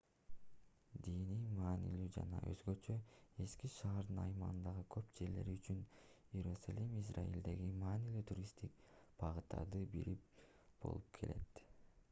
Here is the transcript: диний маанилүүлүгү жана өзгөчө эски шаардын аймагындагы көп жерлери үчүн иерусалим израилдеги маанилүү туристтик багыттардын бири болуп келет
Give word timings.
диний 1.07 1.41
маанилүүлүгү 1.57 2.13
жана 2.13 2.37
өзгөчө 2.51 2.93
эски 3.43 3.69
шаардын 3.73 4.21
аймагындагы 4.21 4.85
көп 4.95 5.11
жерлери 5.19 5.53
үчүн 5.59 5.83
иерусалим 6.39 6.95
израилдеги 7.01 7.69
маанилүү 7.83 8.23
туристтик 8.31 8.81
багыттардын 9.25 9.85
бири 9.93 10.15
болуп 10.87 11.13
келет 11.19 11.63